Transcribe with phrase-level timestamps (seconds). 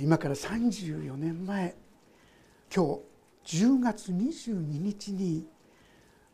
[0.00, 1.74] 今から34年前
[2.74, 2.98] 今
[3.44, 5.46] 日10月22日に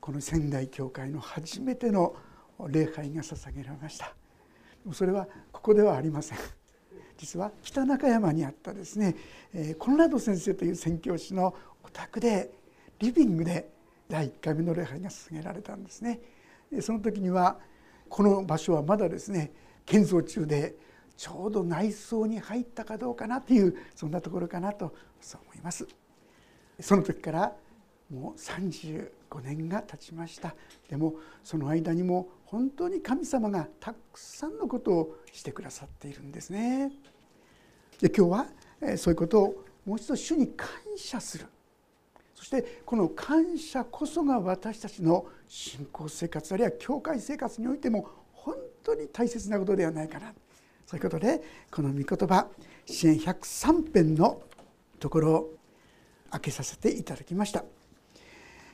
[0.00, 2.15] この仙台教会の初めての
[2.69, 4.15] 礼拝が捧げられました。
[4.92, 6.39] それはここではありません。
[7.17, 9.14] 実は北中山にあったですね
[9.79, 11.55] コンラド先生という宣教師の
[11.85, 12.51] お宅で
[12.99, 13.71] リビングで
[14.09, 16.21] 第1回目の礼拝が捧げられたんですね。
[16.81, 17.59] その時には
[18.09, 19.53] この場所はまだですね
[19.87, 20.75] 建造中で
[21.17, 25.87] ちょうど内装に入ったかどうかなというそんなところかなとそう思います。
[26.80, 27.52] その時から
[28.12, 29.11] もう35
[29.43, 30.55] 年が経ちました。
[30.88, 36.93] でもその間にも本当に神様がたくさんのことをしてくださっているんですね。
[38.01, 38.46] で今日は
[38.96, 41.46] そういうことをもう一度主に感謝する。
[42.35, 50.35] そしてこの感謝こそが私たちの信仰生活あるいは教会生活においても本当に大切なことではないかな。
[50.87, 52.47] そういうことでこの御言葉
[52.87, 54.43] 支援103編の
[55.01, 55.55] ところを
[56.30, 57.65] 開けさせていただきました。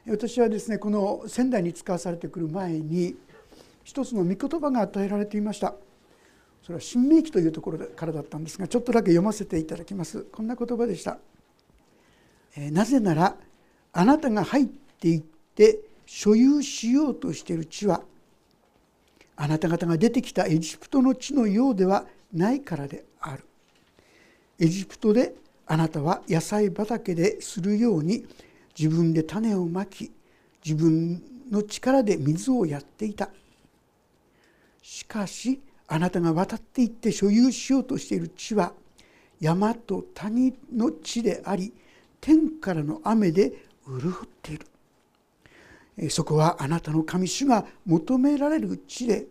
[0.08, 3.14] 私はですねこの仙台に使わされてくる前に
[3.84, 5.75] 一つの御言葉が与えられていました。
[6.62, 10.22] それは新明記というところからだったんですがちょっとだけ読ませていただきます。
[10.33, 11.19] こんな言葉でした。
[12.56, 13.36] えなぜなら
[13.92, 15.22] あなたが入っていっ
[15.55, 18.03] て所有しようとしている地は
[19.42, 23.44] あなた方が出てきたエジプトの地のようではないからである。
[24.58, 25.34] エジプトで
[25.66, 28.27] あなたは野菜畑でするように
[28.78, 30.12] 自分で種をまき
[30.62, 33.30] 自分の力で水をやっていた。
[34.82, 38.75] しかしあなたが渡っていって所有しようとしている地は
[39.41, 41.72] 山と谷の地であり
[42.20, 43.52] 天からの雨で
[43.86, 44.66] 潤っている。
[46.09, 49.27] そこはあなたの神主が求められる地で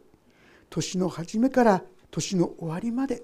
[0.69, 3.23] 年の初めから年の終わりまで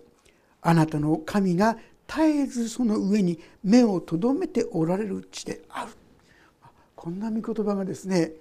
[0.61, 5.91] あなたの神が絶えずその上に目をとどめておられる地である。
[6.95, 8.31] こんな御言葉がですね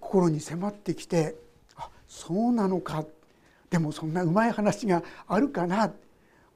[0.00, 1.36] 心に迫ってきて
[1.76, 3.04] あそうなのか。
[3.70, 5.92] でもそんなうまい話があるかな。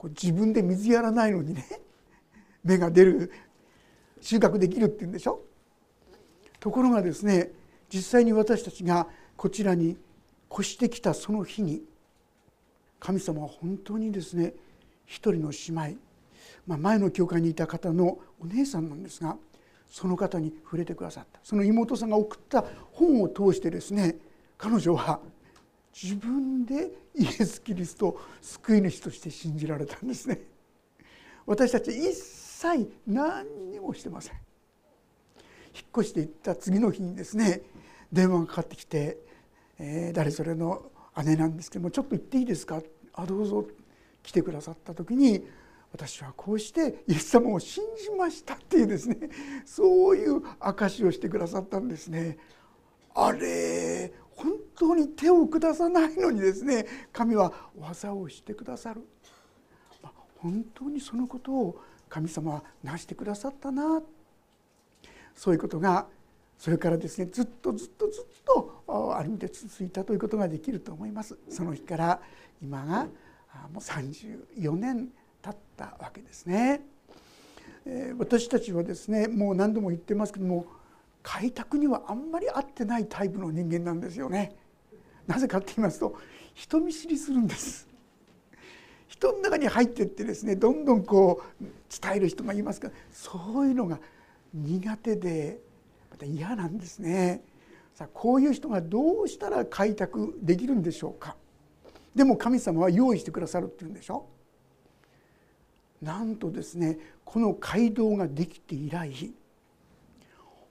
[0.03, 1.65] 自分で水やらないのにね
[2.63, 3.31] 芽が出る
[4.21, 5.41] 収穫できるって言うんでしょ。
[6.59, 7.51] ところがですね
[7.91, 9.97] 実際に私たちがこちらに
[10.51, 11.81] 越してきたその日に
[12.99, 14.53] 神様は本当にですね
[15.05, 15.99] 一人の姉妹、
[16.67, 19.37] まあ、前の教会にいた方のお姉さんなんですが
[19.89, 21.39] その方に触れてくださった。
[21.43, 24.17] その妹さんが送った本を通してですね
[24.57, 25.19] 彼女は
[25.91, 30.39] 自分でイエス・キリストを救い主として信じられたんですね。
[31.45, 34.33] 私たち一切何にもしてません。
[35.73, 37.61] 引っ越していった次の日にですね
[38.11, 39.17] 電話がかかってきて、
[39.79, 40.91] えー、誰それの
[41.23, 42.81] 姉なんですけども「ちょっと行っていいですか?」
[43.13, 43.65] あどうぞ
[44.23, 45.45] 来てくださった時に
[45.91, 49.17] 私はこうしてイエス様を信じましたっていうですね
[49.65, 52.37] そういう証しをしてくださったんですね。
[53.15, 59.01] あれ本当に手を下さないのにですね神は技をしてくださる、
[60.01, 64.01] ま本当にそのことを神様は成してくださったな
[65.35, 66.07] そういうことが
[66.59, 68.83] それからですねずっとずっとずっと
[69.15, 72.21] ある意味で続いたということができると思いますその日から
[72.61, 73.05] 今が
[73.73, 75.07] もう34年
[75.41, 76.81] 経ったわけですね。
[77.85, 80.65] え私たちはですねもう何度も言ってますけども
[81.23, 84.55] 開拓にはあんまり合ってないタイプの人間なんですよね。
[85.27, 86.17] なぜかって言いますと
[86.53, 87.87] 人見知りするんです。
[89.07, 93.97] 人の中に入ってってですねどんどんこう伝える人がいますからそういうのが
[94.53, 95.59] 苦手で
[96.19, 97.43] た嫌なんですね。
[97.95, 101.35] さあこういう人がどうしたら開拓できるんでしょうか？
[102.15, 104.25] でも神様は用意してくださるって言うんでしょ？
[106.01, 109.33] なんとですねこの街道ができて以来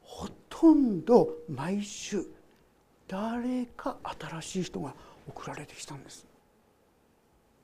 [0.02, 2.24] ほとんど毎週
[3.06, 4.94] 誰か新しい人が
[5.28, 6.26] 送られてきたんです。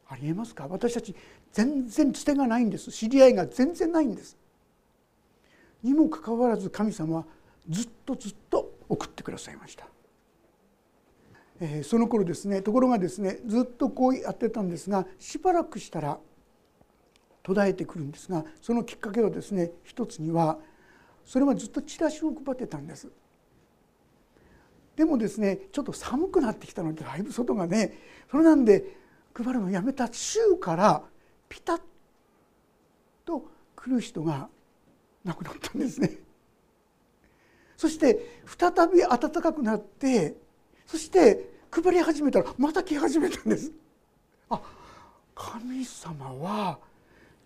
[0.08, 0.66] ありえますか？
[0.68, 1.14] 私たち
[1.52, 4.36] 全然つてがないんです知り合いが全然ないんです。
[5.82, 7.24] にもかかわらず神様は
[7.68, 9.86] ずっとずっと送ってくださいました。
[11.60, 16.18] えー、その頃ですねところがですねずっとこうやってたんですがしばらくしたら
[17.44, 20.58] 途絶えてくるんですがそのきっかけはですね一つには
[21.24, 23.08] それはずっとチラシを配ってたんです。
[24.96, 27.98] でもですねちょっと寒くなってきたのでだいぶ外がね
[28.30, 28.96] それなんで
[29.32, 31.02] 配るのをやめた週から
[31.48, 31.80] ピタッ
[33.24, 34.48] と来る人が
[35.24, 36.23] 亡くなったんですね。
[37.84, 40.34] そして再び暖かくなって
[40.86, 43.70] そして配り始めたらまた来始めたんです。
[44.48, 44.58] あ
[45.34, 46.78] 神様は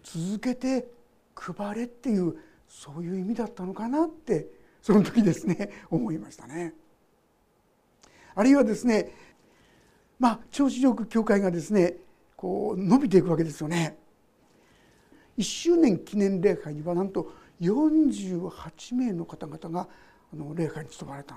[0.04, 0.86] 続けて
[1.34, 2.36] 配れっていう
[2.68, 4.46] そういう意味だったのかなって
[4.80, 6.72] その時ですね思いましたね。
[8.36, 9.12] あるいはですね
[10.20, 11.96] まあ銚子城教会がですね
[12.36, 13.98] こう伸びていくわけですよね。
[15.36, 19.88] 1周年記念礼拝にはなんと48名の方々が
[20.32, 21.36] あの礼拝に務まれた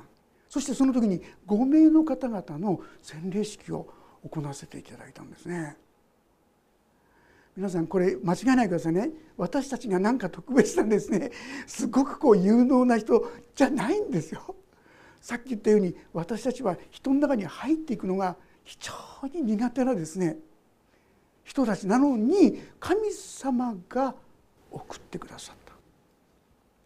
[0.52, 3.88] そしてその時に5名の方々の洗礼式を
[4.28, 5.78] 行わせていただいたんですね。
[7.56, 9.12] 皆さんこれ間違えないでくださいね。
[9.38, 11.32] 私たちが何か特別なですね。
[11.68, 14.56] すごくこう有能な人じゃないんですよ。
[15.22, 18.36] さっき言ったように私たちは人の中に入っていくのが
[18.66, 20.38] 非常に苦手なですね。
[21.46, 24.16] 人たちなのに神様が
[24.70, 25.74] 送ってくださった。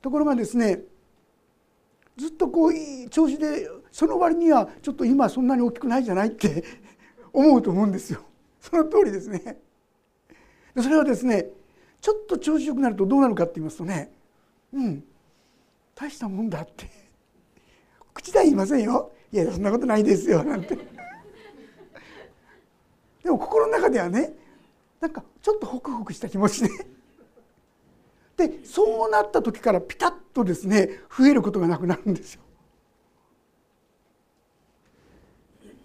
[0.02, 0.82] ところがですね
[2.18, 6.64] ずっとこういい調子でその割にはちょっと今そんなに大きくないじゃないって
[7.34, 8.22] 思うと思うんですよ。
[8.62, 9.62] その通りですね。
[10.78, 11.50] それはですね
[12.02, 14.14] ちょっと調子よくなるとどうなるかって言いますとね
[14.74, 15.04] うん
[15.94, 16.90] 大したもんだって
[18.14, 19.12] 口では言いませんよ。
[19.32, 20.78] いやそんなことないですよなんて。
[23.24, 24.34] でも心の中ではね
[25.02, 26.70] なんかちょっとホクホクした気持ちで
[28.38, 32.42] でそうなった時からピタッとですね増えることがなくなるんですよ。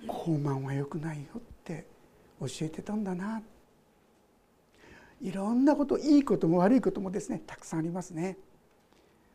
[0.06, 1.86] 高慢は良くないよって
[2.40, 3.40] 教えてたんだな
[5.22, 8.36] いろんなこといいことも悪いこともですねたくさんありますね。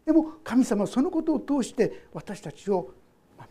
[0.06, 2.94] でも神様はそのことを通して私たちを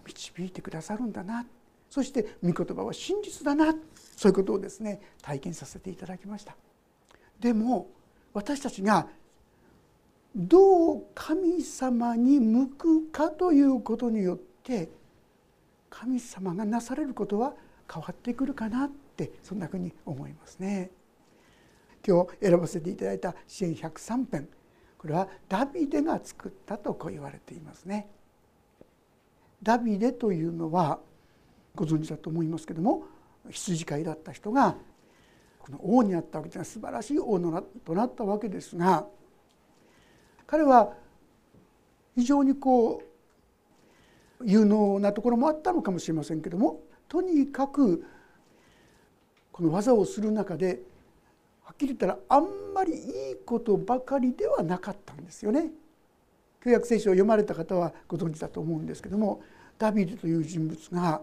[0.05, 1.46] 導いてくださるんだな
[1.90, 3.75] そして御言葉は真実だな
[4.16, 6.55] そういうことをですね体験させていただきました
[7.40, 7.88] でも
[8.32, 9.08] 私たちが
[10.34, 14.90] どう神様に向くかということによって
[15.88, 17.54] 神様がなされることは
[17.92, 20.90] 変わってくるかなってそんなふうに思いますね。
[22.06, 24.48] 今日選ばせていただいた支援103編
[24.98, 28.08] これはダビデが作ったとこう言われていますね。
[29.62, 30.98] ダビデというのは
[31.75, 33.04] ご存知だと思いますけども
[33.50, 34.76] 羊飼いだった人が
[35.58, 37.38] この王になったわけでは素晴らしい王
[37.84, 39.06] となったわけですが
[40.46, 40.94] 彼は
[42.14, 43.02] 非常にこ
[44.41, 48.05] う有能なところもあったのかもしれませんけどもとにかく
[49.52, 50.81] この技をする中で
[51.62, 55.70] はっきり言ったらあんまりいいことばかりではなかったんですよね。
[56.62, 59.43] 旧約聖書を読まれた方はご存知だと思うんですけども
[59.79, 61.20] ダビデという人物が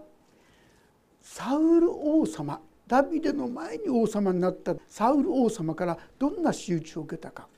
[1.20, 7.48] サウル王様ダビデの前に王様になったサウル王様からどんな仕打ちを受けたか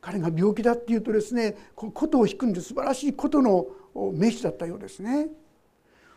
[0.00, 3.66] 彼が病気だっていうとですね琴を弾くんで素晴らしい琴の
[4.12, 5.28] 名手だったようですね。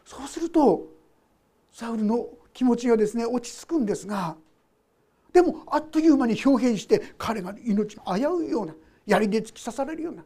[0.05, 0.87] そうすると
[1.71, 4.35] サウルの気持ちがですね落ち着くんですが
[5.31, 8.75] でもあっという間に表現して彼が命が危ういような
[9.07, 10.23] 槍で突き刺されるような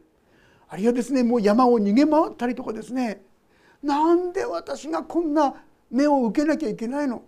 [0.68, 3.22] あるいはですねもう山を逃げ回ったりとかですね
[3.82, 5.54] なんで私がこんな
[5.90, 7.22] 目を受けなきゃいけないの？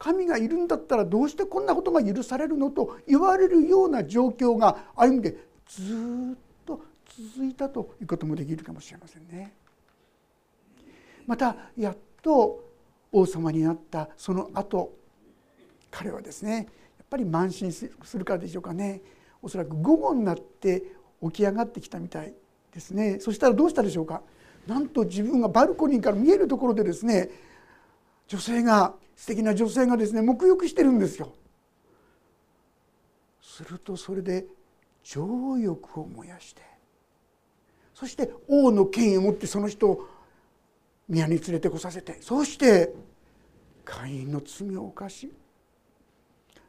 [0.00, 5.36] 神がいるんだったらどうしてこんなことが許されるのと言われるような状況がある意味で
[5.66, 5.82] ず
[6.34, 6.80] っと
[7.34, 9.52] 続いたということもできるかもしれませんね。
[11.26, 12.64] またやっと
[13.12, 14.96] 王様になったその後
[15.90, 16.66] 彼はですね
[16.98, 19.02] やっぱり慢心するからでしょうかね。
[19.42, 20.82] おそらく午後になって
[21.22, 22.32] 起き上がってきたみたい
[22.72, 23.18] ですね。
[23.20, 24.22] そしたらどうしたでしょうか。
[24.66, 27.28] なんと自分がバルコニーから見えるところでですね
[28.28, 31.34] 女性が素敵な女性がですね沐浴してるんですよ。
[33.42, 34.46] するとそれで
[35.04, 36.62] 情欲を燃やして
[37.92, 40.08] そして王の権威を持ってその人を
[41.06, 42.94] 宮に連れてこさせてそして
[43.84, 45.30] 会員の罪を犯し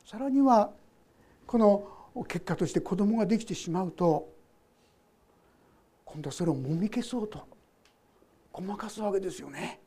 [0.06, 0.72] さらには
[1.48, 1.88] この
[2.28, 4.28] 結果として子供ができてしまうと
[6.04, 7.48] 今度はそれをもみ消そうと
[8.52, 9.80] ごまかすわけですよね。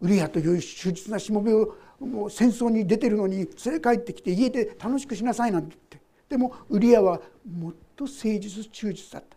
[0.00, 6.06] ウリアという忠実なしもべをもう戦争に出てるのに連れ帰ってきて家で楽しくしなさいなんて言って。
[6.28, 9.36] でもウリアはもっと誠実忠実だった。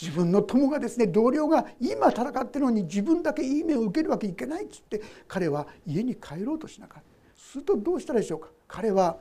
[0.00, 7.40] 自分の友がですね同僚が今戦ってるのに自分だけいい目を受けるわけいけないっつって彼は家に帰ろうとしなかった。
[7.40, 8.48] するとどうしたでしょうか。
[8.68, 9.18] 彼は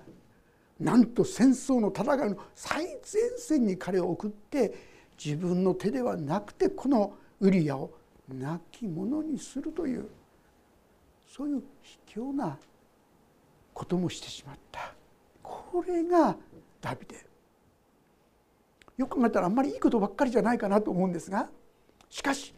[0.79, 2.97] なんと戦争の戦いの最前
[3.37, 4.73] 線に彼を送って
[5.17, 7.91] 自分の手ではなくてこのウリアを
[8.27, 10.09] 亡き者にするという。
[11.35, 12.57] そういう卑怯な
[13.73, 14.93] こともしてしまった。
[15.43, 16.37] これが
[16.79, 17.15] ダビデ。
[18.95, 21.49] よく考えたらあんまりいいことばっかりじゃないかなと思うんですが
[22.09, 22.53] しかし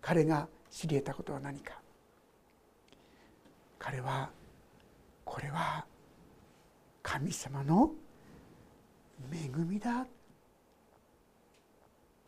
[0.00, 1.80] 彼が知り得たことは何か。
[3.80, 4.30] 彼は
[5.24, 5.84] これは
[7.02, 7.90] 神様の
[9.32, 10.06] 恵みだ。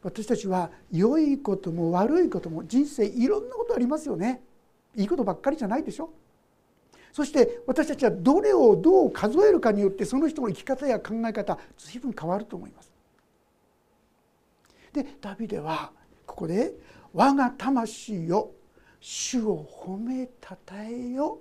[0.03, 4.43] 私たちは良いことも悪いことも人生いろんなことありますよね。
[4.97, 6.11] いいことばっかりじゃないでしょ
[7.13, 12.93] そして私たちはどれをどう数えるかによってその人の生き方や考え方随分変わると思います。
[14.93, 15.93] でダビデは
[16.27, 16.75] ここで
[17.13, 18.51] 「我が魂よ
[19.01, 21.39] 主を褒めたたえよ」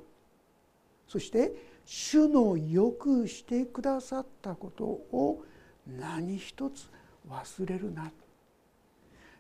[1.08, 1.54] そして
[1.86, 5.44] 「主のよくしてくださったことを
[5.88, 6.90] 何一つ
[7.28, 8.12] 忘れるな」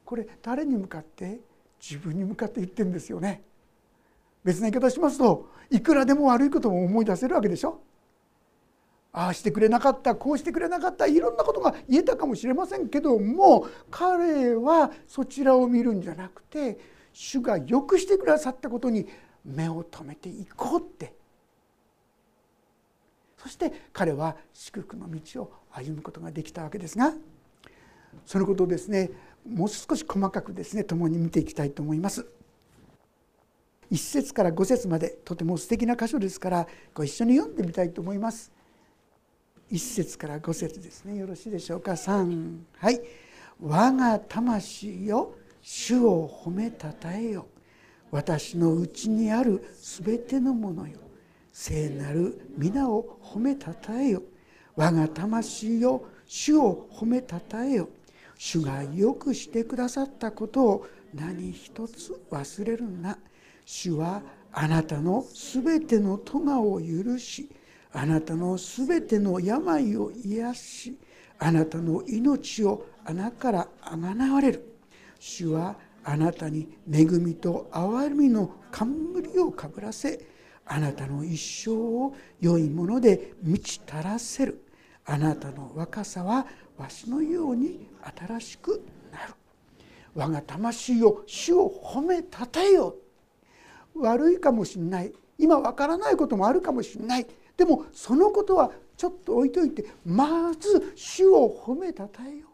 [0.06, 1.40] これ誰に向かって
[1.80, 3.44] 自分に向かって言ってるんですよね。
[4.44, 7.82] 別な言い方しますといくらでも悪いことも思い出せるわけでしょ？
[9.12, 16.78] ああしてくれなかったこうしてくれなかったいろんなことが言えたかもしれませんけども彼はそちらを見るんじゃなくて
[17.12, 19.08] 主がよくしてくださったことに
[19.44, 21.16] 目を留めていこうって
[23.38, 27.14] そして彼は祝福の道を歩むことができたわけですが
[28.26, 29.10] そのことをですね
[29.48, 32.28] もう少し細かくですね共に見ていきたいと思います。
[33.92, 38.52] 1節から5節までとても素敵な箇所ですからご一緒に読んでみたいと思います。
[39.72, 41.18] 1節から5節ですね。
[41.18, 43.02] よろしいでしょうか？3はい
[43.62, 47.48] 「我が魂よ主を褒めたたえよ。
[48.12, 51.00] 私のうちにあるすべてのものよ。
[51.52, 54.24] 聖なる皆を褒めたたえよ。
[54.76, 57.90] 我が魂よ主を褒めたたえよ。
[58.38, 63.18] 主がよくしてくださったことを何一つ忘れるな。
[63.72, 67.48] 主はあなたのすべての咎を許し
[67.94, 70.98] あなたのすべての病を癒し
[71.38, 74.76] あなたの命を穴からあがなわれる。
[75.20, 80.20] 主はあなたに恵みと憐れみの冠をかぶらせ
[80.66, 84.66] あなたの一生を良いもので満ち足らせる。
[85.06, 89.34] あなたの若さはわしのように新しくなる。
[90.16, 92.96] 我が魂を主を褒めたたえよ。
[93.96, 95.14] 悪いかもしれない。
[95.38, 97.28] 今わからないこともあるかもしれない。
[97.58, 102.50] でもそのことはちょっと置いといてまず主を褒めたたえよう。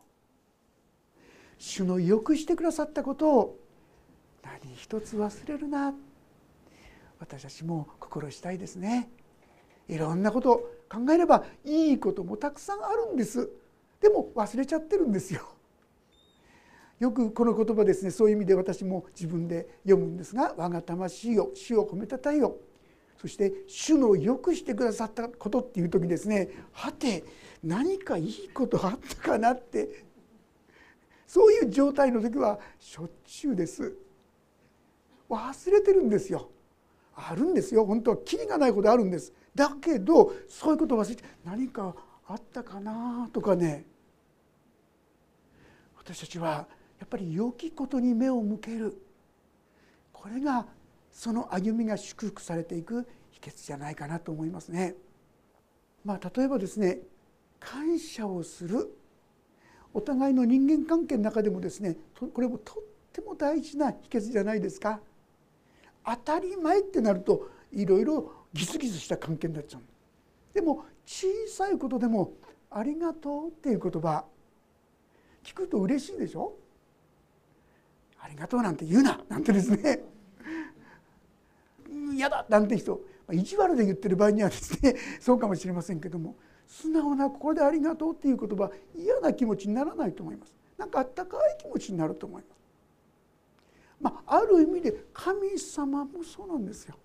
[1.58, 3.60] 主のよくしてくださったことを
[4.44, 5.94] 何一つ忘れるな。
[7.20, 9.10] 私たちも心したいですね。
[9.88, 10.58] いろんなことを
[10.90, 13.50] 考えればいいこともたくさんあるんです。
[14.02, 15.55] でも忘れちゃってるんですよ。
[17.00, 18.12] よくこの言葉ですね。
[18.12, 22.58] そういう意味で私も自分で読むんですが「我が魂を主を褒めたたえよ」
[23.20, 26.50] そして主のよくしてくださったことっていう時ですね。
[26.72, 27.24] はて
[27.64, 30.06] 何かいいことあったかなって。
[31.28, 33.94] そういう状態の時はしょっちゅうです。
[35.30, 36.50] 忘れてるんですよ。
[37.16, 37.86] あるんですよ。
[37.86, 39.34] 本当はキリがないほどあるんです。
[39.54, 41.96] だけどそういうことを忘れて何か
[42.28, 43.86] あったかなとかね。
[45.98, 46.68] 私たちは
[47.06, 48.98] っぱり良きことに目を向ける
[50.12, 50.66] これが
[51.12, 54.96] その歩みが祝福されていく秘訣じゃないかなと思いますね。
[56.04, 57.00] まあ、例えばですね
[57.60, 58.96] 感謝をする
[59.94, 62.76] お互いの人間関係の中でもですねこれもとっ
[63.14, 65.00] ても大事な秘訣じゃないですか。
[66.06, 69.82] 当たり前ってなるといろいろギスギスした関係になっちゃう。
[70.54, 72.34] でも小さいことでも
[72.70, 74.26] 「ありがとう」っていう言葉
[75.44, 76.54] 聞くと嬉しいでしょ？
[78.26, 80.04] ありがとうなんて言うななんてですね。
[82.12, 83.00] 嫌だなんて人。
[83.32, 86.36] 意地悪で言ってる場合にはですね そうかもしれませんけども
[86.68, 90.56] 素直な心で「ありがとう」っていう言葉嫌な気持ちにならないと思います。
[90.78, 92.60] なんかあったかい気持ちになると思います。
[94.00, 96.96] まあある意味で神様もそうなんですよ。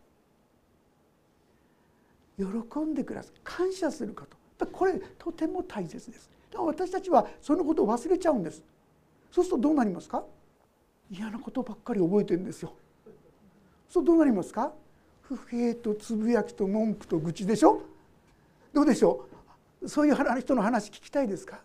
[2.38, 3.34] 喜んでください。
[3.44, 4.24] 感謝するこ
[4.58, 4.66] と。
[4.66, 6.30] これとても大切です。
[6.50, 8.62] だから私たちはそのことを忘れちゃうんです。
[9.30, 10.24] そうするとどうなりますか？
[11.10, 12.72] 嫌なことばっかり覚えてるんですよ。
[13.88, 14.72] そうどうなりますか？
[15.22, 17.82] 不平とつぶやきと文句と愚痴でしょ？
[18.72, 19.26] どうでしょ
[19.82, 19.88] う？
[19.88, 21.60] そういう人の話聞きたいですか？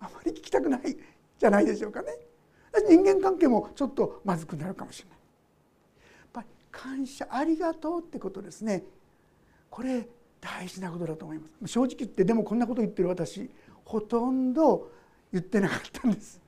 [0.00, 0.96] あまり聞きたくない
[1.38, 2.08] じゃないでしょうかね。
[2.88, 5.18] 人間関係もちょっとまずくなるかもしれない。
[5.18, 5.22] や
[6.26, 8.84] っぱり感謝ありがとうってことですね。
[9.70, 10.06] これ
[10.40, 11.72] 大事なことだと思います。
[11.72, 13.50] 正直言ってでもこんなこと言ってる私
[13.84, 14.90] ほとんど
[15.32, 16.40] 言ってなかったんです。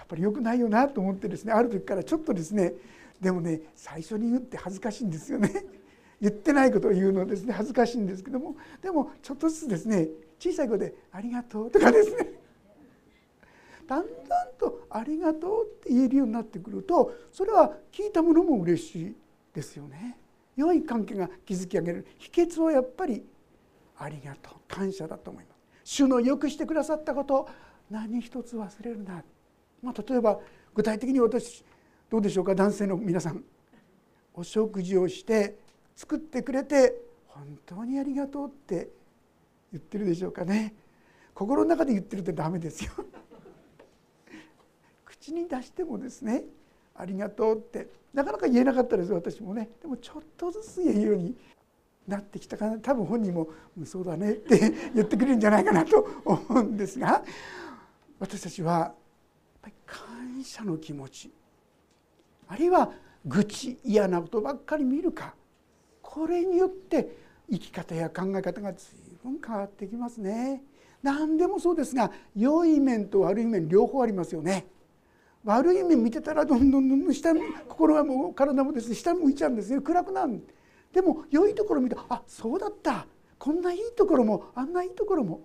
[0.00, 2.72] やっぱり良くないよなと思ってですねある時からちょっとですね
[3.20, 5.66] でもね最初に言って恥ずかしいんですよね。
[6.20, 12.32] 言ってないことを言うのですね恥ずかしいんですけどもでもちょっとずつですね小さい声で「ありがとう」とかですね。
[13.86, 19.16] だんだんと「ありがとう」って言えるようになってくるとそれは聞いたものも嬉しい
[19.52, 20.18] ですよね。
[20.56, 22.06] 良い関係が築き上げる。
[22.18, 23.22] 秘訣はやっぱり
[23.98, 25.60] ありがとう感謝だと思います。
[25.84, 27.48] 主のよくしてくださったこと
[27.90, 29.24] 何一つ忘れるな、
[29.82, 30.38] まあ、例えば
[30.74, 31.64] 具体的に私
[32.10, 33.42] どうでしょうか男性の皆さん。
[34.34, 35.58] お食事をして
[35.96, 36.94] 作ってくれて
[37.26, 38.88] 本当にありがとうって
[39.72, 40.74] 言ってるでしょうかね。
[41.34, 42.92] 心の中で言ってるってダメですよ。
[45.04, 46.44] 口に出してもですね
[46.94, 47.88] ありがとうって。
[48.12, 49.70] なかなか言えなかったです私もね。
[49.80, 51.36] でもちょっとずつ言えるように
[52.08, 52.78] なってきたかな。
[52.78, 53.48] 多分本人も
[53.84, 54.58] 「そうだね」って
[54.94, 57.22] 言ってくれるんじゃないかなと思うんですが
[58.18, 58.94] 私たちは
[59.62, 61.30] ぱり感謝の気持ち。
[62.48, 62.90] あるいは
[63.26, 65.34] 愚痴嫌なことばっかり見るか。
[66.02, 67.16] これによって
[67.50, 68.88] 生き方や考え方が随
[69.22, 70.62] 分変わってきますね。
[71.02, 74.66] 何でもそうですが良い面と悪い面両方ありますよね。
[75.44, 77.32] 悪い面見てたらどんどんどんどん下
[77.68, 79.80] 心がもう体もですね下向いちゃうんですよ。
[79.80, 80.42] 暗くなる
[80.92, 83.06] でも良いところ見てあそうだった。
[83.38, 85.40] こんないいところもあんないいところも。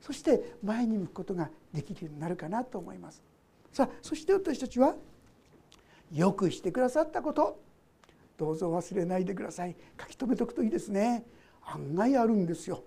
[0.00, 3.22] そして前に向くことができるようになるかなと思います。
[3.72, 4.96] さあそして私たちは
[6.12, 7.60] よくしてくださったこと
[8.36, 9.76] どうぞ忘れないでください。
[10.00, 11.24] 書き留めとくといいですね。
[11.62, 12.82] 案外あるんですよ。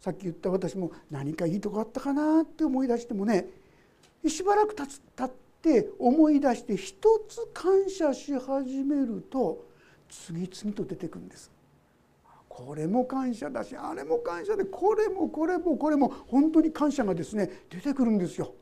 [0.00, 3.46] さっき言った私も何かいいとこあったかなって思い出してもね
[4.26, 6.94] しばらく経つ経って思い出して一
[7.28, 9.64] つ感謝し始めると
[10.08, 11.50] 次々と出てくるんです。
[12.48, 18.54] これも感謝だしあれも感謝でこれもこれもこれも本当に感謝がですね出てくるんですよ。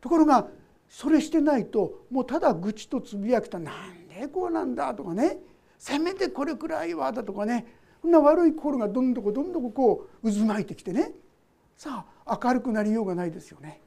[0.00, 0.48] ところが
[0.88, 5.38] それしてないともうただ愚痴とつぶやくと「なんでこうなんだ」とかね
[5.78, 7.66] 「せめてこれくらいは」だとかね。
[8.02, 11.12] そんな悪い心がどんどこどんどここう渦巻いてきてね。
[11.76, 13.80] さあ明るくなりようがないですよね。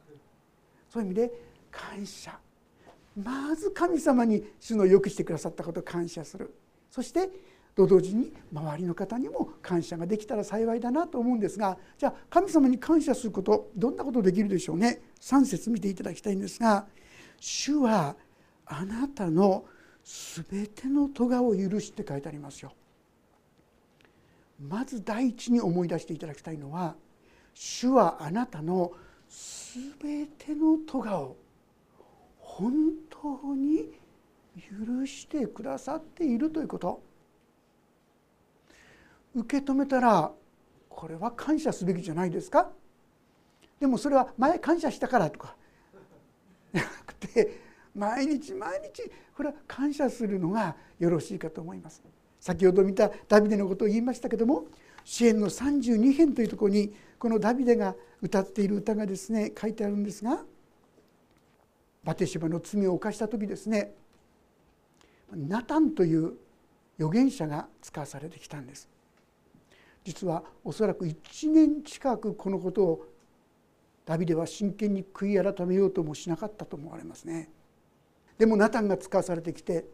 [0.89, 1.32] そういう意味で
[1.72, 2.38] 感謝。
[3.15, 6.53] まず神様に主のよくしてくださったことを感謝する。
[6.91, 7.29] そして
[7.79, 16.87] と同時に周りの方にも感謝ができたら幸いだなと思うんですがじゃあ神様に感謝することどんなことできるでしょうね？3節見ていただきたいんですが
[17.39, 18.18] 「主は
[18.65, 19.63] あなたの
[20.46, 22.74] 全ての咎を許して書いてありますよ。
[24.59, 26.98] まず第一に思い出していただきたいのは
[27.55, 28.92] 「主はあなたの
[30.00, 31.37] 全ての咎を
[32.39, 32.74] 本
[33.09, 33.94] 当に
[34.55, 37.08] 許してくださっているということ
[39.39, 40.31] 受け止めたら
[40.89, 42.69] これは感謝すべきじゃないですか？
[43.79, 45.55] でもそれは前感謝したからとか。
[46.73, 47.61] じゃなくて
[47.95, 52.01] 毎日毎日これは感謝するのがよろしいかと思います。
[52.39, 54.65] 先ほど見たダビデのことを言いましたけども
[55.03, 60.43] 支援の32編というところにこのダビデが歌っている歌がですね書いてあるんですが
[62.03, 63.91] バテシバの罪を犯した時ですね
[65.33, 66.33] ナタンという
[66.97, 68.87] 預言者が使わされてきたんです。
[70.03, 73.05] 実はおそらく1年近くこのことを
[74.05, 77.50] ダビデは真剣に悔い改めようともしなかったと思われますね。
[78.38, 79.85] でもナタンが使わされてきて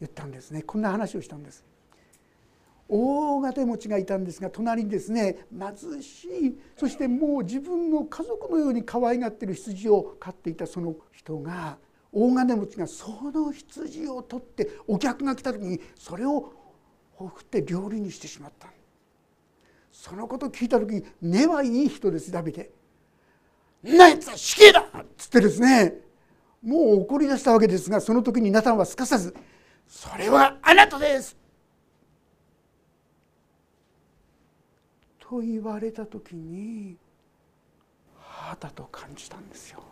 [0.00, 0.62] 言ったんですね。
[0.62, 1.64] こんな話をしたんです。
[2.88, 11.78] 大金持ちがいたんですが隣にですね貧しいそしてもう自分の家族のように可愛がってる羊を飼っていたその人が
[12.12, 16.52] 大金持ちがその羊を取ってお客が来た時にそれを
[17.14, 18.68] ほふって料理にしてしまった。
[19.94, 22.68] そのことを聞いた時に根はいい人ですダビデ。
[23.84, 25.94] なやつは死刑だっつってですね
[26.62, 29.34] もう怒り出したわけですがその時にナタンはすかさず
[29.86, 31.36] 「それはあなたです!」
[35.20, 36.96] と言われた時に
[38.18, 39.84] はたと感じたんですよ。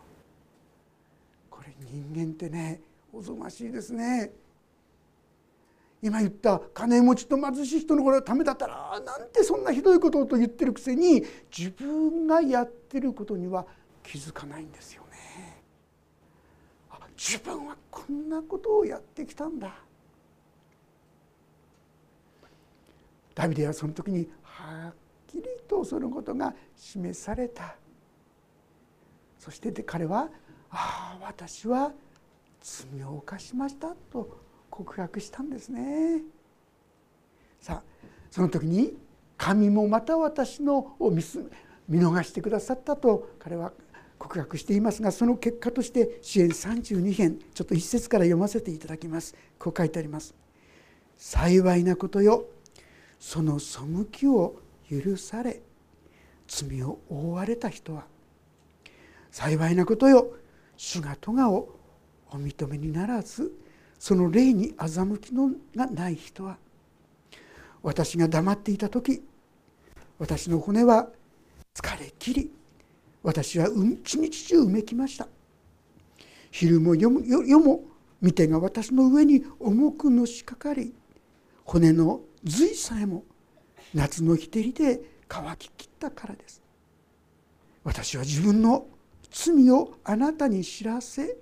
[1.49, 2.81] これ人間ってね
[3.13, 4.33] おぞましいですね。
[6.03, 11.23] 今言った金持ちと貧しい人のためだったらなんてそんなひどいことをと言ってるくせに
[11.57, 13.65] 自分がやってることには
[14.03, 15.63] 気づかないんですよね。
[16.91, 19.73] あ自分はこんなことをやってきたんだ。
[23.33, 24.93] ダビデはその時にはっ
[25.25, 27.77] きりとそのことが示された
[29.39, 30.29] そして彼は
[30.69, 31.93] 「ああ私は
[32.61, 36.23] 罪を犯しました」と告白したんですね。
[37.61, 37.83] さあ
[38.31, 38.97] その時に
[39.37, 41.21] 神もまた私のを見
[42.01, 43.71] 逃してくださったと彼は
[44.17, 49.35] 告白していますがその結果として支援32編ちょっと一節から読ませていただきます。
[49.59, 50.33] こう書いてあります
[51.17, 52.45] 幸いなことよ
[53.19, 53.81] その背
[54.11, 54.55] きを
[54.89, 55.61] 許され
[56.47, 58.05] 罪を覆われた人は
[59.29, 60.31] 幸いなことよ
[60.77, 61.75] 主が咎を
[62.31, 63.62] お認めにならず
[64.03, 66.57] その霊に欺きのがない人は
[67.81, 69.23] 私が黙っていた時
[70.19, 71.07] 私の骨は
[71.73, 72.51] 疲れきり
[73.23, 75.29] 私は一日中うめきました。
[76.51, 77.85] 昼も夜も
[78.19, 80.93] 見てが私の上に重くのしかかり
[81.63, 83.23] 骨の髄さえも
[83.93, 86.61] 夏の日照りで乾ききったからです。
[87.85, 88.85] 私は自分の
[89.31, 91.37] 罪をあなたに知らせ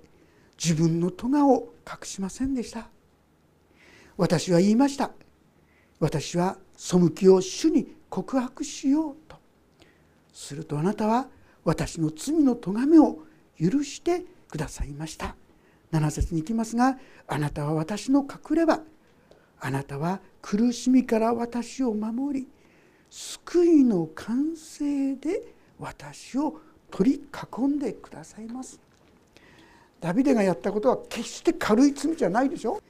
[0.64, 2.90] 自分の咎を隠しませんでした。
[4.18, 5.12] 私は言いました。
[6.00, 9.38] 私は背きを主に告白しようと。
[10.34, 11.28] するとあなたは
[11.64, 13.20] 私の罪の咎めを
[13.60, 15.36] 許してくださいました。
[15.92, 18.82] 7節に行きますがあなたは私の隠れば
[19.60, 22.48] あなたは苦しみから私を守り
[23.10, 27.24] 救いの完成で私を取り
[27.58, 28.80] 囲んでくださいます。
[30.02, 32.82] ダビデがやったことは決して軽い罪じゃないでしょ。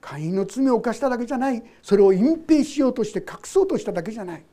[0.00, 1.62] 会員の罪を犯しただけじゃない。
[1.80, 4.44] それを隠蔽しようとして隠そうとしただけじゃない。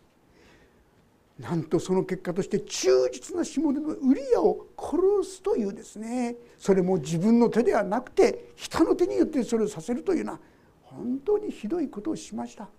[1.39, 6.35] なんとその結果として忠実な下手のウリアを殺すというですね。
[6.59, 10.39] それも自分の手ではなくて人の手によってそれをさせるというような
[10.83, 12.69] 本当にひどいことをしました。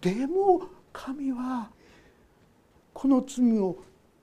[0.00, 1.70] でも神は
[2.94, 3.76] この罪を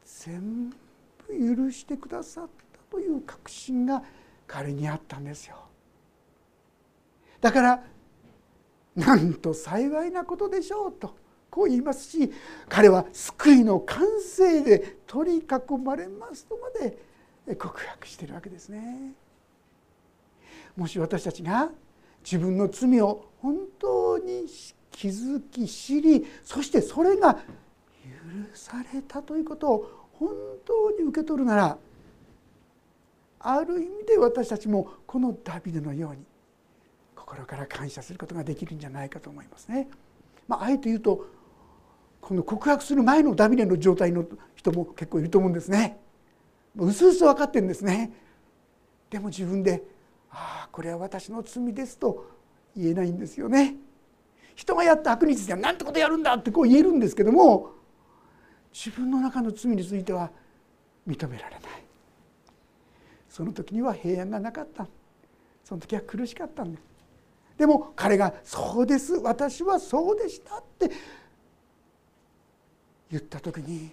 [0.04, 2.69] 全部許してくださった。
[2.90, 4.04] という確信が
[4.48, 5.56] 彼にあったんですよ
[7.42, 7.84] だから
[8.96, 11.16] なんと幸いなことでしょうと
[11.50, 12.32] こう言いますし
[12.68, 19.14] 彼は救いの完成で取り囲まれますとまで告白してるわけですね。
[20.78, 21.70] もし私たちが
[22.24, 24.46] 自分の罪を本当に
[24.92, 27.40] 気づき知りそしてそれが許
[28.54, 30.30] されたということを本
[30.66, 31.78] 当に受け取るなら
[33.40, 36.24] ある意味で私たちもこのダビデのように
[37.16, 39.88] 心から感謝することができるんじゃないかと思いますね。
[40.48, 41.26] まあ、あえて言うと
[42.22, 44.26] この告白する前のダビデの状態の
[44.56, 46.00] 人も結構いると思うんですね。
[46.76, 48.12] うすうす分かってるんですね。
[49.10, 49.84] でも自分で
[50.30, 52.30] 「ああこれは私の罪です」と
[52.76, 53.76] 言えないんですよね。
[54.56, 57.72] 人がやった悪については何てことやるんだってこう言えるんですけども
[58.74, 60.30] 自分の中の罪については
[61.08, 61.89] 認められない
[63.30, 64.88] その時には平安がなかった
[65.64, 66.80] その時は苦しかったんで
[67.58, 70.90] でも彼が「そうです私はそうでした」って
[73.12, 73.92] 言った時に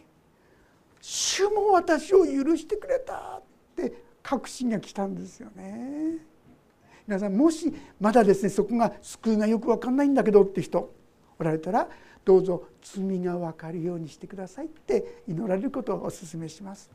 [1.00, 3.42] 「主も私を許してくれた」っ
[3.76, 6.18] て確信が来たんですよね。
[7.06, 10.92] 皆さんもしまだですねそこが救いがよく分かんないんだけどって人
[11.38, 11.88] おられたら
[12.24, 16.90] どうぞ罪が分かるようにしてくださいって祈られることをお勧めします。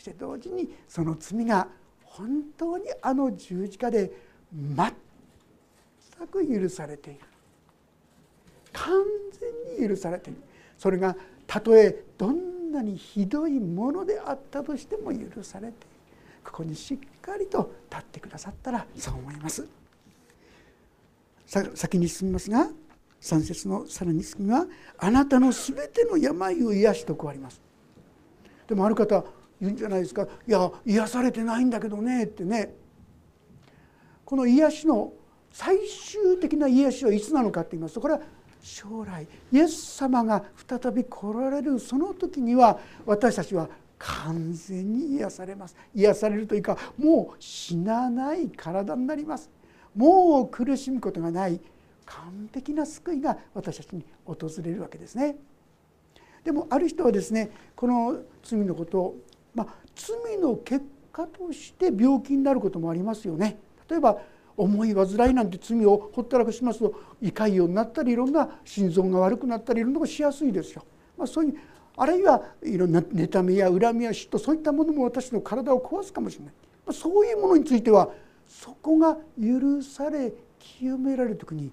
[0.00, 1.68] して同時にその罪が
[2.02, 4.10] 本当にあの十字架で
[4.52, 4.92] 全
[6.26, 7.20] く許されている。
[8.72, 8.92] 完
[9.78, 10.40] 全に許されている。
[10.78, 15.74] それがたとえどんなにひどいものであったとしても許されている。
[16.44, 19.66] ここにしっかりと立ってくださったらそう思います。
[21.74, 22.70] 先に進みますが
[23.20, 24.66] 3節のさらに次は
[24.98, 27.60] 「あなたのすべての病を癒し」とこうあります。
[28.66, 29.24] でもある方
[29.60, 32.74] 言うんじゃないですか「いや癒されてないんだけどね」ってね。
[34.24, 35.12] この癒しの
[35.50, 38.20] 最終的な癒しはいつなのかって言いますとこれは
[38.62, 43.68] 将来イエス様が再び来られるその時には私たちは
[43.98, 45.76] 完全に癒されます。
[45.94, 49.50] 癒されるというかもう死なない体になります。
[49.94, 51.60] もう苦しむことがない
[52.06, 55.36] 完璧な救いが私たちに訪れるわけですね。
[56.44, 59.16] でもある人はですねこの罪のことを、
[59.54, 63.58] まあ、罪の結果として病気になることもありますよね。
[63.88, 64.20] 例えば
[64.56, 70.84] 重い患いなんて罪をほったらかしますと胃潰瘍になったりいろんな心臓が悪くなったりいろんなことしやすいですよ。
[71.16, 71.54] まあ、そういう
[71.96, 76.54] あるいはいろんな妬みや恨みや嫉妬そういったものも私の体を壊すかもしれない、
[76.86, 78.10] まあ、そういうものについては
[78.46, 81.70] そこが許され清められる時に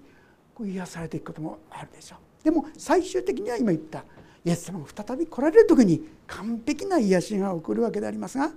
[0.54, 2.44] こう癒されていくこともあるでしょう。
[2.44, 4.04] でも最終的には今言った
[4.48, 8.50] イエス様が再び来られる時に完璧な癒しが起こるわけでありますが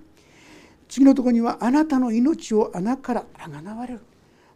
[0.88, 4.00] 次のところには「あなたの命を穴からあがなわれる」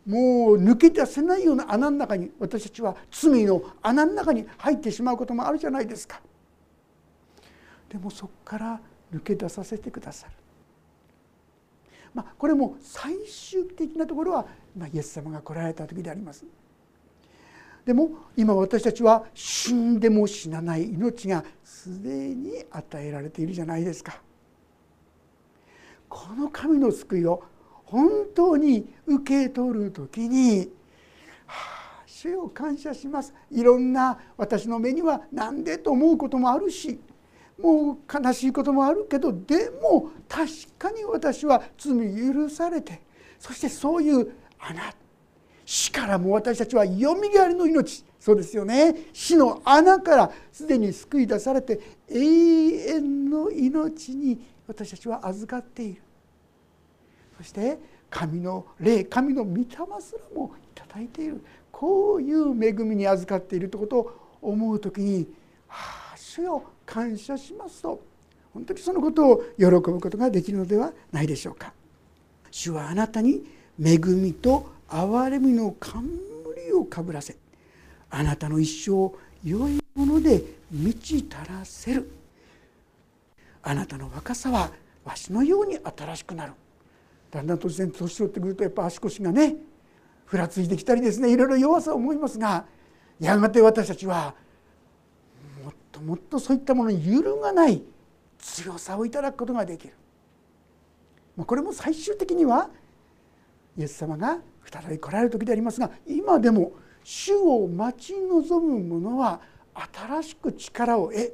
[0.08, 6.22] もう抜け出せないような穴の中に私たちは罪の穴の中に入ってしまうこともあるじゃないですか。
[7.90, 8.80] でもそこから
[9.12, 10.34] 抜け出させてくださる。
[12.14, 14.46] まあ、これも最終的なところは、
[14.78, 16.46] ま、イエス様が来られた時であります。
[17.86, 24.20] でも今私たちは死んでも死なない命がすでに与えられているじゃないですか。
[26.10, 27.44] この神の救いを
[27.86, 30.72] 本当に受け取る時に
[31.46, 37.00] 「はあ主主よ感謝しますいろんな私の目には何でと思うこともあるし
[37.62, 41.94] もう悲しいこともあるけどでも確かに私は罪
[42.34, 43.02] 許されて
[43.40, 44.92] そしてそういう穴
[45.66, 48.06] 死からも私たちはよみがえりの命。
[48.20, 48.96] そうですよね。
[49.14, 56.02] 死の穴からすでに救い出されて永遠の命に私たちは預かっている。
[57.38, 57.78] そして
[58.10, 59.66] 神の霊神の御霊
[60.00, 61.44] すらもいただいている。
[61.72, 65.28] こういう恵みに預かっているということを思う時に
[65.68, 68.02] 「はあ主よ感謝します」と。
[68.54, 71.74] 本当にそのことを喜ぶことができるのではないでしょうか。
[72.50, 73.46] 主はあなたに
[73.78, 76.12] 恵みと憐れみの冠
[76.74, 77.36] をかぶらせ
[78.10, 79.12] あなたの一生
[79.44, 82.10] 良いもので満ち足らせる。
[83.62, 84.72] あなたの若さは
[85.04, 86.54] わしのように新しくなる。
[87.32, 89.56] だんだん突然年取ってくるとやっぱ足腰がね
[90.26, 92.66] ふらついてきたりですねいろいろ弱さを思いますが
[93.20, 94.34] やがて私たちは
[95.64, 97.82] もっともっとそういったものに揺るがない
[98.38, 99.94] 強さをいただくことができる。
[101.38, 102.70] これも最終的には
[103.78, 104.40] イエス様が
[104.72, 106.74] 再び来られる時でありますが今でも
[107.04, 109.40] 主を待ち望む者は
[109.94, 111.34] 新しく力を得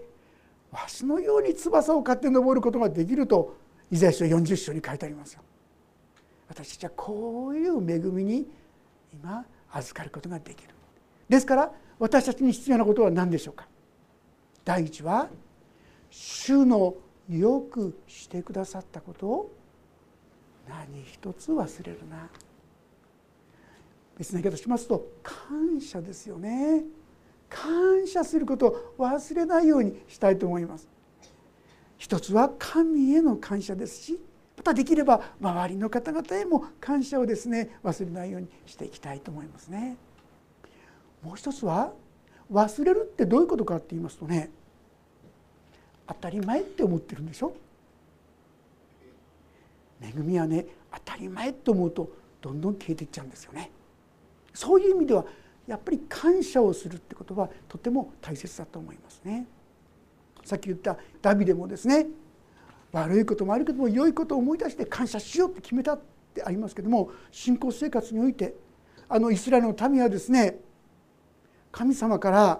[0.71, 3.57] わしのように翼を買って登ることができると
[3.91, 5.41] イザヤ書40章に書いてありますよ。
[6.47, 8.47] 私たちはこういう恵みに
[9.13, 10.73] 今預かることができる。
[11.27, 13.67] ですから私たちに必要なことは何でしょうか
[14.65, 15.29] 第一は
[16.09, 16.95] 主の
[17.29, 19.51] よくしてくださったことを
[20.67, 22.29] 何一つ忘れるな
[24.21, 26.83] 別な言い方しますと感謝ですよね。
[27.49, 30.87] 感謝することを忘れないようにしたいと思います。
[31.97, 34.21] 一つは神への感謝ですし
[34.57, 39.97] またできれば周りの方々へも感謝をですね忘れないようにしていきたいと思いますね。
[41.23, 41.91] もう一つは
[42.51, 44.51] 忘れるってどういうことかって言いますとね
[46.07, 47.55] 当たり前って思ってるんでしょ？
[49.99, 53.71] 恵みはね当たり前と思うとどんどん消えていっちゃうんですよね。
[54.53, 55.25] そういう意味では
[55.67, 59.47] やっぱり感謝をするってことはとても大切だと思いますね。
[60.43, 62.07] さっき言ったダビデもですね
[62.91, 65.99] 悪いこともあるけども良いことを思い出して感謝しようって決めたっ
[66.33, 68.55] てありますけども信仰生活において
[69.07, 70.59] あのイスラエルの民はですね
[71.71, 72.59] 神様から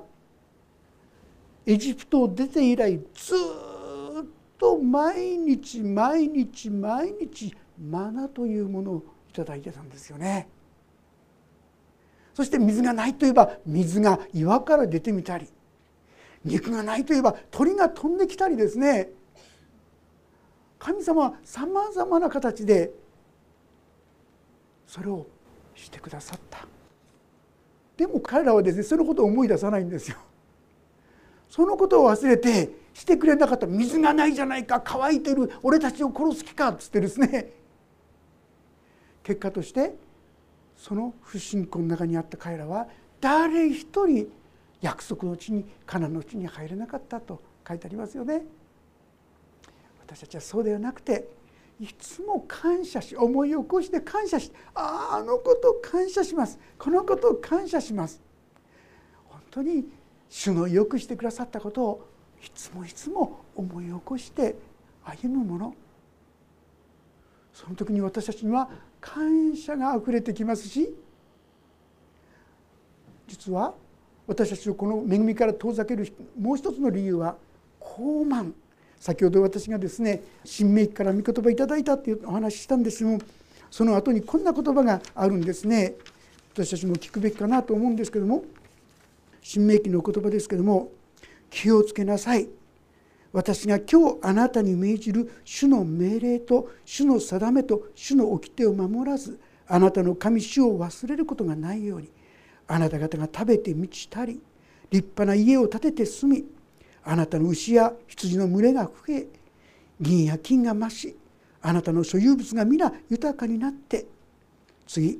[1.66, 4.26] エジプトを出て以来ずっ
[4.58, 10.48] と毎日毎日毎日マナというものを頂いてたんですよね。
[12.42, 15.48] そして水がないといえば水が岩から出てみたり
[16.44, 19.10] 肉がないといえば鳥が飛んできたりですね。
[20.80, 22.90] 神様はさまざまな形で
[24.88, 25.28] それを
[25.76, 26.66] してくださった。
[27.96, 30.18] でも彼らはですねそのことを思い出さないんですよ。
[31.48, 33.68] そのことを忘れてしてくれなかった。
[33.68, 37.52] 水がないじゃないか乾いてる俺たちを殺す気かっつってですね。
[39.22, 39.94] 結果として
[40.82, 42.88] その不信仰の中にあった彼らは
[43.20, 44.28] 誰一人
[44.82, 48.42] 約束の地にカナの地に入れなかったと書いてありますよね。
[50.00, 51.30] 私たちはそうではなくて
[51.80, 56.58] いつも感謝し思い起こして感謝してあああのことを感謝します。
[56.80, 58.20] このことを感謝します。
[59.30, 59.86] 本当に
[60.30, 62.08] 主のよくしてくださったことを
[62.44, 64.56] いつもいつも思い起こして
[65.04, 65.76] 歩むもの。
[67.54, 68.68] その時に私たちには
[69.02, 70.94] 感謝があふれてきますし
[73.28, 73.74] 実は
[74.28, 77.36] 私たちをこの恵みから遠ざけるもう一つの理由は
[77.82, 78.54] 傲慢。
[79.00, 83.20] 先ほど私がですね新明記から御言葉いただいたっていうお話ししたんですけども
[83.72, 85.96] その後にこんな言葉があるんですね。
[86.54, 88.44] 私たちも聞くべきかなと思うんですけども
[89.42, 90.92] 新明記の言葉ですけども
[91.50, 92.48] 気をつけなさい。
[93.34, 102.10] 私が今日あなたに命じる主の命令と主の定めと主の掟を守らずあなたの神主を忘れることがないように
[102.68, 104.42] あなた方が食べて満ちたり
[104.90, 106.46] 立派な家を建てて住み
[107.04, 109.28] あなたの牛や羊の群れが増え
[110.00, 111.16] 銀や金が増し
[111.62, 114.06] あなたの所有物が皆豊かになって
[114.88, 115.20] 次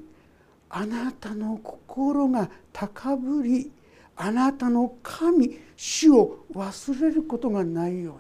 [0.70, 3.72] あなたの心が高ぶり
[4.24, 8.20] あなたの神主を忘れることがないように。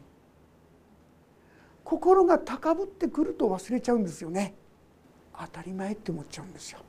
[1.83, 4.55] 心が高ぶってくると忘れちゃうんですよね。
[5.39, 6.79] 当たり前って思っちゃうんですよ。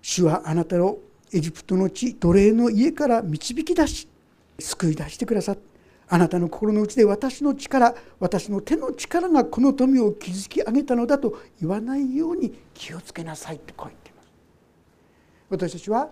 [0.00, 0.98] 主はあなたを
[1.30, 4.08] エジプトの地奴隷の家から導き出し
[4.58, 5.62] 救い出してくださった
[6.08, 14.01] あなたの心の内で私の力私の手の力がこの富を築き上げたのだと言わないように気をつけなさいってこう言ってい
[15.52, 16.08] 私たちは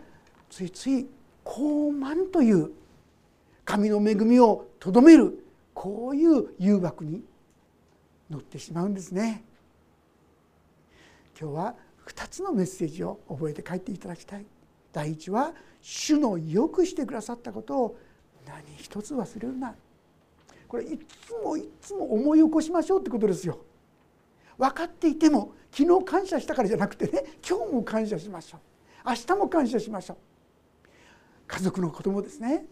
[0.50, 1.06] ついつい
[1.42, 2.72] 高慢という
[3.64, 7.22] 神の恵みをとどめるこういう誘惑に
[8.28, 9.42] 乗ってしまうんですね。
[11.40, 11.74] 今日は
[12.06, 14.44] 2つのメッセージを覚えて帰っていただきたい。
[14.92, 17.96] 第一は主のよくしてくださったことを
[18.46, 19.74] 何一つ忘れるな
[20.68, 23.60] これいつもいつも思い起こしましょうってことですよ
[24.58, 28.69] 分かっていても昨日感謝したからじゃなくてね今日も感謝しましょう
[29.06, 30.16] 明日も感謝しましょう。
[31.46, 32.64] 家族のこともですね。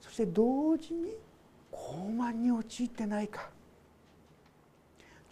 [0.00, 1.16] そして同時に
[1.72, 3.48] 傲慢に陥ってないか。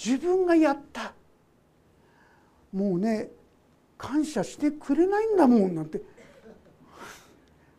[0.02, 1.14] 自分がやった。
[2.72, 3.30] もうね
[3.96, 6.00] 感謝してくれないんだもんなんて。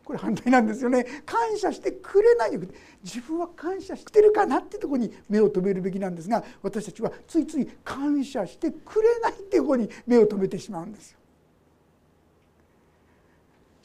[0.04, 1.06] これ反対なんですよね。
[1.24, 2.60] 感謝してくれないよ
[3.04, 11.19] 自分は感謝してるかなってとこに目を留めるべきなんですが私たちはついつい感謝してくれないってとこに目を留めてしまうんですよ。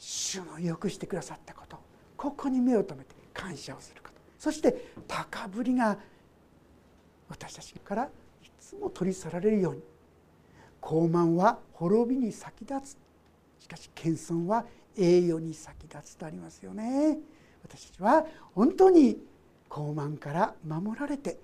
[0.08, 1.76] 主のよくしてくださったこと
[2.16, 4.14] ここに目を留めて感謝をすること。
[4.38, 5.98] そして高ぶりが
[7.28, 8.08] 私たちからい
[8.60, 9.82] つも取り去られるように
[10.80, 12.96] 傲慢は滅びに先立つ。
[13.58, 14.64] しかし謙遜は
[14.96, 17.18] 栄誉に先立つとありますよね。
[17.64, 19.18] 私たちは本当に
[19.68, 21.40] 傲慢から守られて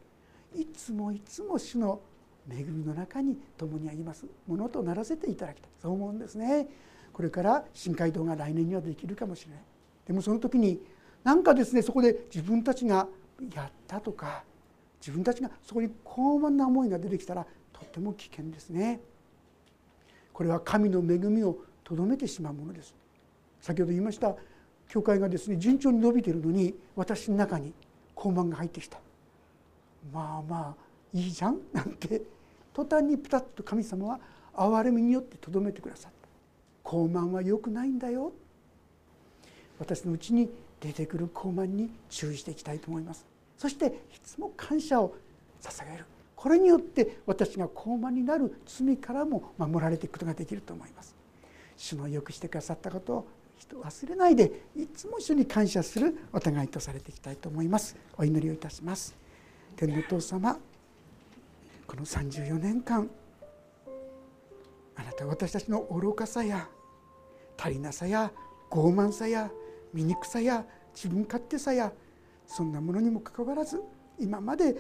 [0.55, 2.01] いつもいつも主の
[2.48, 5.70] 恵みの中に共にありますものとならせていただきたい。
[5.83, 6.68] そう思うんですね。
[7.12, 9.62] これから新街道が来年にはできるかもしれない。
[10.07, 10.81] でもその時に
[11.25, 13.07] 何かですねそこで自分たちが
[13.55, 14.44] やったとか
[15.01, 19.01] 自分たちがそこに高慢な思いが出てきたらとても危険ですね。
[20.33, 22.94] これは神の恵みをとどめてしまうものです。
[23.61, 24.35] 先ほど言いました
[24.88, 27.72] 教会がですね順調に伸びているのに私の中に
[28.14, 28.98] 高慢が入ってきた。
[30.12, 32.22] まあまあいいじゃんなんて
[32.72, 34.20] 途端にピタッと神様は
[34.55, 36.22] 憐れみによってとどめてくださった。
[36.83, 38.33] 高慢は良くないんだよ。
[39.79, 40.49] 私のうちに
[40.81, 43.25] 出てくる高慢に注意していきたいと思います。
[43.57, 43.90] そしてい
[44.23, 45.14] つも感謝を
[45.61, 46.05] 捧げる。
[46.35, 51.14] これによって私が高慢になる罪からも守られていくことができると思います。
[51.77, 53.27] 主のよくしてくださったことを
[53.81, 56.18] 忘れないでいつも主に感謝する。
[56.33, 57.97] お互いとされていきたいと思います。
[58.18, 59.14] お祈りをいたします。
[59.77, 60.59] 天のお父様
[61.87, 63.09] この34年間
[64.97, 66.69] あなたは私たちの愚かさや
[67.59, 68.33] 足りなさや
[68.71, 69.51] 傲慢さや
[69.93, 71.93] 醜さや自分勝手さや
[72.47, 73.81] そんなものにもかかわらず
[74.19, 74.75] 今まで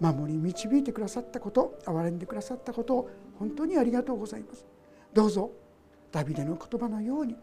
[0.00, 4.66] 守り導いてくださったこと憐れんでくださったことを本当にありがとうございます。
[5.12, 5.50] どうぞ
[6.12, 7.36] ダビデの言葉のように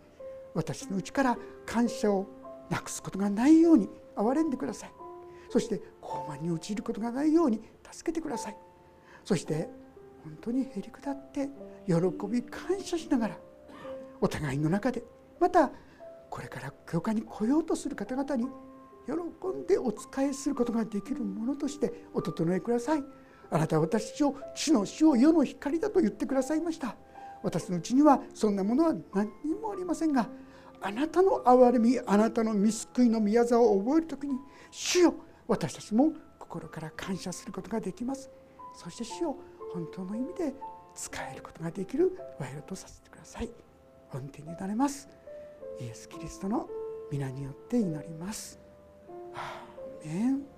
[0.53, 2.27] 私のうちから感謝を
[2.69, 4.91] なくすことがないように憐れんでください。
[5.49, 7.61] そして傲慢に陥ることがないように
[7.91, 8.57] 助けてください。
[9.23, 9.69] そして
[10.25, 11.49] 本当にへり下って
[11.85, 11.93] 喜
[12.27, 13.37] び感謝しながら
[14.19, 15.03] お互いの中で
[15.39, 15.69] また
[16.31, 18.47] これから教会に来ようとする方々に
[19.05, 23.03] 喜んでお仕えすることができるものとしてお整えください。
[23.51, 26.95] あなたは私たちを地の死を世の光だと言ってくださいました。
[27.43, 30.27] 私のうちにはそんなものは何にもありませんが
[30.81, 34.39] あなたの憐れみあなたの見救いの宮沢を覚える時に
[34.71, 35.13] 主よ
[35.47, 38.31] 私たちも心から感謝することができます。
[38.73, 39.37] そして主よ
[39.75, 40.53] 本当の意味で
[40.95, 43.49] 使えることができる賄賂とさせてください。
[44.07, 45.09] 本当に委ねます。
[45.81, 46.69] イエス・キリストの
[47.11, 48.57] 皆によって祈ります。
[49.33, 50.54] アーメン。